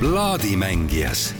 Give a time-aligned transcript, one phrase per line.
[0.00, 1.34] plaadimängijas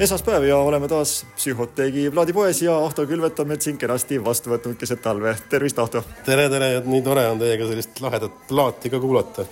[0.00, 4.76] esmaspäev ja oleme taas Psühhoteegi plaadipoes ja Ahto Külvet on meid siin kenasti vastu võtnud
[4.76, 5.32] keset talve.
[5.48, 6.02] tervist, Ahto!
[6.26, 9.46] tere, tere, nii tore on teiega sellist lahedat plaati ka kuulata.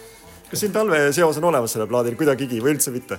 [0.50, 3.18] kas siin talveseos on olemas sellel plaadil kuidagigi või üldse mitte?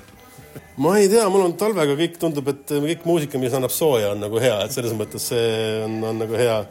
[0.78, 4.21] ma ei tea, mul on talvega kõik tundub, et kõik muusika, mis annab sooja, on
[4.21, 6.62] nagu hea, et selles mõttes see on, on nagu hea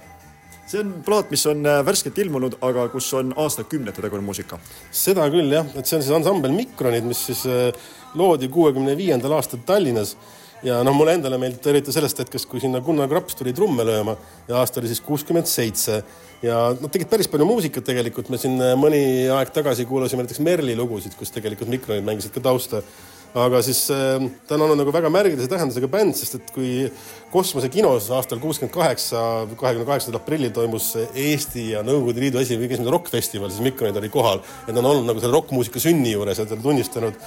[0.71, 4.59] see on plaat, mis on äh, värskelt ilmunud, aga kus on aastakümnete tagune muusika.
[4.95, 9.35] seda küll jah, et see on siis ansambel Mikronid, mis siis äh, loodi kuuekümne viiendal
[9.39, 10.17] aastal Tallinnas
[10.63, 14.17] ja noh, mulle endale meeldib eriti sellest hetkest, kui sinna Gunnar Graps tuli trumme lööma
[14.49, 16.03] ja aasta oli siis kuuskümmend seitse
[16.45, 20.43] ja nad tegid päris palju muusikat tegelikult, me siin äh, mõni aeg tagasi kuulasime näiteks
[20.45, 22.85] Merli lugusid, kus tegelikult mikronid mängisid ka tausta.
[23.35, 26.73] Aga siis äh, ta on olnud nagu väga märgilise tähendusega bänd, sest et kui
[27.31, 29.21] Kosmose kinos aastal kuuskümmend kaheksa,
[29.55, 34.43] kahekümne kaheksandal aprillil toimus Eesti ja Nõukogude Liidu esimene rokkfestival, siis mikronid oli kohal.
[34.67, 37.23] Ja ta on olnud nagu selle rokkmuusika sünni juures ja ta on tunnistanud.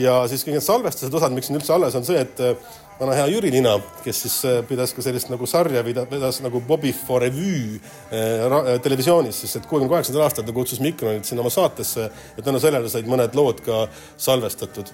[0.00, 2.56] Ja siis kõik need salvestused, osad, miks siin üldse alles on see, et äh,
[3.00, 6.92] vana hea Jüri Lina, kes siis äh, pidas ka sellist nagu sarja, vedas nagu Bobby
[6.96, 7.76] for Revue
[8.12, 12.60] äh, televisioonis, siis et kuuekümne kaheksandal aastal ta kutsus Mikronit sinna oma saatesse ja tänu
[12.60, 13.86] sellele said mõned lood ka
[14.20, 14.92] salvestatud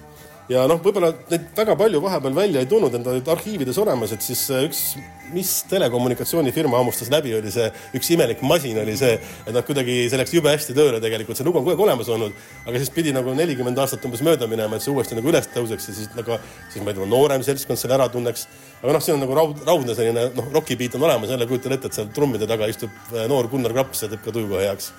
[0.53, 4.23] ja noh, võib-olla neid väga palju vahepeal välja ei tulnud, need olid arhiivides olemas, et
[4.25, 4.81] siis üks,
[5.33, 10.19] mis telekommunikatsioonifirma hammustas läbi, oli see üks imelik masin oli see, et nad kuidagi, see
[10.19, 13.13] läks jube hästi tööle tegelikult, see lugu on kogu aeg olemas olnud, aga siis pidi
[13.15, 16.37] nagu nelikümmend aastat umbes mööda minema, et see uuesti nagu üles tõuseks ja siis nagu,
[16.73, 18.45] siis ma ei tea, noorem seltskond selle ära tunneks.
[18.83, 21.89] aga noh, siin on nagu raud, raudne selline noh, rokibeat on olemas, jälle kujutan ette,
[21.89, 24.93] et seal trummide taga istub äh, noor Gunnar Graps ja teeb ka tuju kohe heaks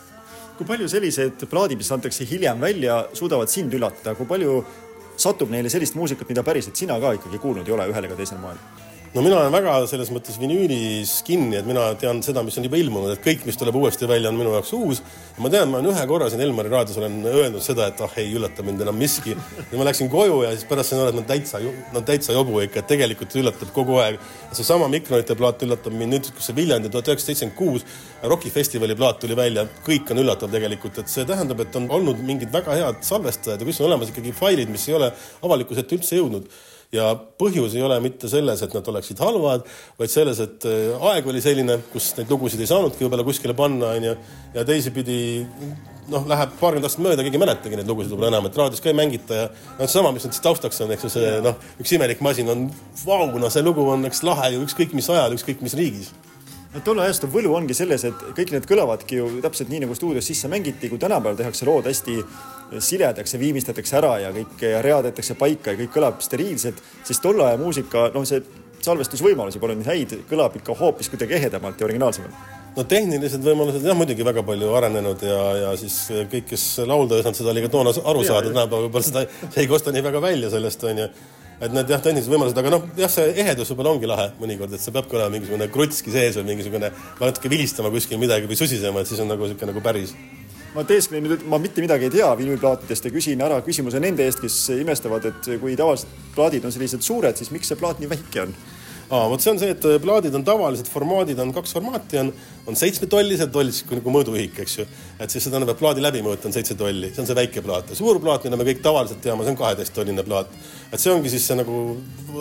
[0.54, 4.60] kui palju sellised plaadid, mis antakse hiljem välja, suudavad sind üllatada, kui palju
[5.16, 8.38] satub neile sellist muusikat, mida päriselt sina ka ikkagi kuulnud ei ole ühel ega teisel
[8.42, 8.60] moel
[9.14, 12.78] no mina olen väga selles mõttes vinüülis kinni, et mina tean seda, mis on juba
[12.80, 15.02] ilmunud, et kõik, mis tuleb uuesti välja, on minu jaoks uus.
[15.38, 18.32] ma tean, ma olen ühe korra siin Elmari raadios olen öelnud seda, et ah ei
[18.34, 19.36] üllata mind enam miski.
[19.70, 21.62] ja ma läksin koju ja siis pärast sain aru, et nad täitsa,
[21.94, 24.18] nad täitsa jobu ikka, et tegelikult üllatab kogu aeg.
[24.50, 27.86] seesama Mikronite plaat üllatab mind nüüd, kus see Viljandi tuhat üheksasada seitsekümmend kuus
[28.34, 32.50] rokifestivali plaat tuli välja, kõik on üllatav tegelikult, et see tähendab, et on olnud mingid
[32.50, 36.18] väga head salvestajad ja kus on olemas ikkagi failid, mis ei ole avalikkuse ette üldse
[36.18, 36.50] jõudnud
[36.94, 37.10] ja
[37.40, 39.66] põhjus ei ole mitte selles, et nad oleksid halvad,
[39.98, 43.94] vaid selles, et äh, aeg oli selline, kus neid lugusid ei saanudki võib-olla kuskile panna,
[43.98, 44.14] onju.
[44.54, 45.18] ja teisipidi
[46.12, 48.92] noh, läheb paarkümmend aastat mööda, keegi ei mäletagi neid lugusid võib-olla enam, et raadios ka
[48.92, 49.48] ei mängita ja
[49.80, 52.68] noh, sama, mis nüüd siis taustaks on, eks ju, see noh, üks imelik masin on,
[53.04, 56.12] vau, no see lugu on eks lahe ju ükskõik mis ajal, ükskõik mis riigis
[56.74, 60.26] no tolle ajastu võlu ongi selles, et kõik need kõlavadki ju täpselt nii, nagu stuudios
[60.26, 62.18] sisse mängiti, kui tänapäeval tehakse lood hästi
[62.82, 67.46] siledaks ja viimistletakse ära ja kõik ja readetakse paika ja kõik kõlab steriilselt, siis tolle
[67.46, 68.42] aja muusika, noh, see
[68.84, 72.52] salvestusvõimalusi pole nii häid, kõlab ikka hoopis kuidagi ehedamalt ja originaalsemalt.
[72.74, 75.94] No tehnilised võimalused jah, muidugi väga palju arenenud ja, ja siis
[76.32, 79.22] kõik, kes laulda ei osanud, seda oli ka toona aru saada, tänapäeval võib-olla seda,
[79.54, 81.06] ei kosta nii väga välja sellest, onju
[81.60, 84.82] et need jah, tehnilised võimalused, aga noh, jah, see ehedus võib-olla ongi lahe mõnikord, et
[84.82, 89.10] see peabki olema mingisugune krutski sees või mingisugune natuke vilistama kuskil midagi või susisema, et
[89.10, 90.16] siis on nagu sihuke nagu päris
[90.74, 94.42] ma teesklen nüüd, ma mitte midagi ei tea vinüülplaatidest ja küsin ära küsimuse nende eest,
[94.42, 98.48] kes imestavad, et kui tavaliselt plaadid on sellised suured, siis miks see plaat nii väike
[98.48, 98.56] on?
[99.10, 102.30] aa, vot see on see, et plaadid on tavalised formaadid on kaks formaati on,
[102.70, 104.86] on seitsmetollised, toll siis nagu mõõduühik, eks ju.
[105.20, 107.98] et siis tähendab, et plaadi läbimõõt on seitse tolli, see on see väike plaat ja
[107.98, 110.56] suur plaat, mida me kõik tavaliselt teame, see on kaheteisttolline plaat.
[110.92, 111.80] Et see ongi siis see nagu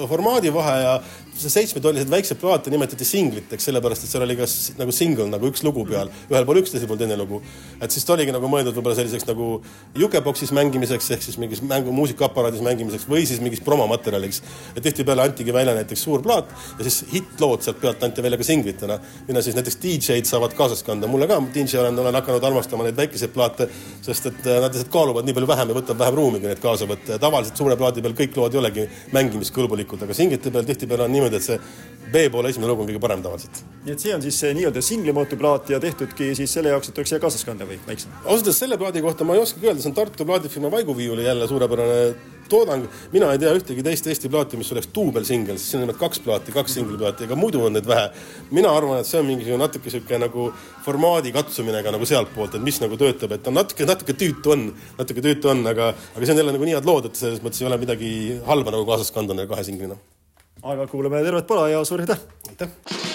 [0.09, 0.95] formaadi vahe ja
[1.37, 4.45] see seitsmetollised väiksed plaate nimetati singliteks, sellepärast et seal oli ka
[4.77, 7.41] nagu single nagu üks lugu peal, ühel pool üks, teisel pool teine lugu.
[7.81, 9.47] et siis ta oligi nagu mõeldud võib-olla selliseks nagu
[9.97, 14.41] jukeboksis mängimiseks ehk siis mingis mängu muusikaaparaadis mängimiseks või siis mingis promomaterjaliks.
[14.75, 18.47] et tihtipeale antigi välja näiteks suur plaat ja siis hittlood sealt pealt anti välja ka
[18.47, 21.07] singlitena, mida siis näiteks DJ-d saavad kaasas kanda.
[21.07, 23.69] mulle ka DJ olen, olen hakanud armastama neid väikeseid plaate,
[24.05, 26.61] sest et äh, nad lihtsalt kaaluvad nii palju vähem ja võtab vähem ruumi, kui neid
[26.61, 28.85] kaasa võtta ja tavaliselt suure plaadi peal kõik lood ei olegi
[29.15, 31.59] mängimiskõlbulikud, aga singlite peal tihtipeale on niimoodi et see
[32.13, 33.63] B-poole esimene lugu on kõige parem tavaliselt.
[33.85, 37.13] nii et see on siis nii-öelda singlimõõtu plaat ja tehtudki siis selle jaoks, et oleks
[37.13, 38.13] siia kaasas kanda või väiksem?
[38.23, 41.47] ausalt öeldes selle plaadi kohta ma ei oskagi öelda, see on Tartu plaadifirma Vaiguviiuli jälle
[41.47, 42.87] suurepärane toodang.
[43.11, 46.55] mina ei tea ühtegi teist Eesti plaati, mis oleks duubelsingel, sest siin on kaks plaati,
[46.55, 48.09] kaks singliplaati, ega muidu on neid vähe.
[48.51, 50.49] mina arvan, et see on mingisugune natuke sihuke nagu
[50.85, 54.67] formaadi katsumine ka nagu sealtpoolt, et mis nagu töötab, et on natuke, natuke tüütu on,
[54.97, 57.63] natuke tüütu on, aga, aga see on jälle nagu nii head lood, et selles mõttes
[57.63, 58.11] ei ole midagi
[58.49, 59.99] halba nagu kaasas kanda nende kahe singlina
[60.63, 62.23] aga kuulame tervet pala ja suur aitäh!
[62.49, 63.12] aitäh!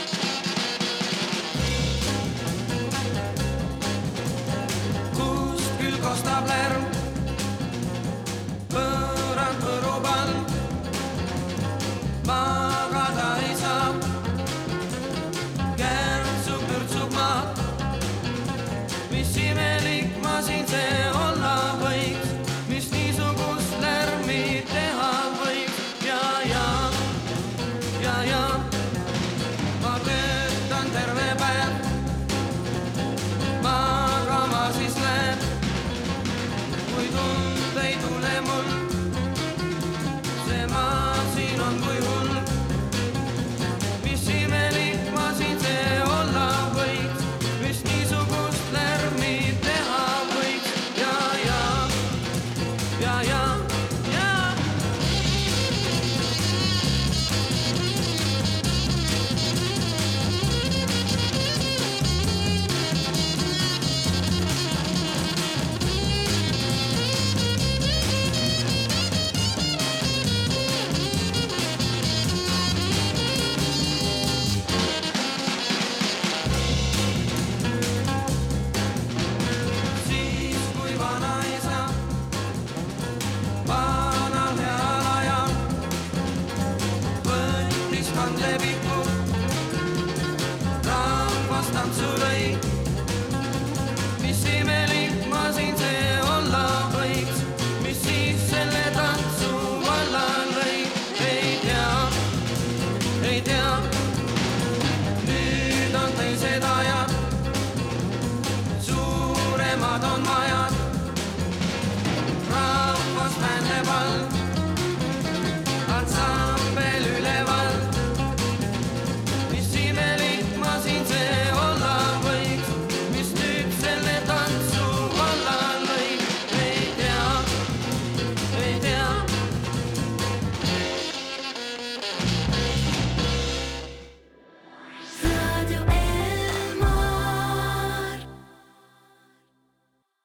[88.58, 88.97] baby.